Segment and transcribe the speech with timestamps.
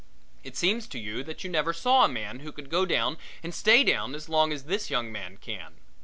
[0.43, 3.53] It seems to you that you never saw a man who could go down and
[3.53, 5.75] stay down as long as this young man can.